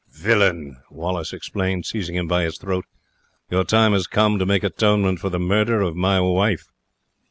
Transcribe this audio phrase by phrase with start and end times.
[0.09, 2.85] "Villain!" Wallace exclaimed, seizing him by his throat;
[3.51, 6.69] "your time has come to make atonement for the murder of my wife."